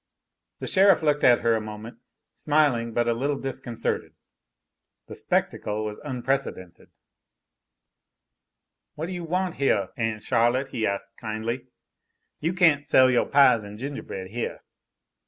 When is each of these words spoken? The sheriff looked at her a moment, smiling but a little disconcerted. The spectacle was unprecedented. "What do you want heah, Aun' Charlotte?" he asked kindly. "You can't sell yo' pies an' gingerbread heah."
The 0.57 0.65
sheriff 0.65 1.03
looked 1.03 1.23
at 1.23 1.41
her 1.41 1.53
a 1.53 1.61
moment, 1.61 1.99
smiling 2.33 2.91
but 2.91 3.07
a 3.07 3.13
little 3.13 3.37
disconcerted. 3.37 4.15
The 5.05 5.13
spectacle 5.13 5.85
was 5.85 5.99
unprecedented. 5.99 6.89
"What 8.95 9.05
do 9.05 9.11
you 9.11 9.23
want 9.25 9.57
heah, 9.57 9.91
Aun' 9.99 10.21
Charlotte?" 10.21 10.69
he 10.69 10.87
asked 10.87 11.17
kindly. 11.17 11.67
"You 12.39 12.53
can't 12.53 12.89
sell 12.89 13.11
yo' 13.11 13.27
pies 13.27 13.63
an' 13.63 13.77
gingerbread 13.77 14.31
heah." 14.31 14.61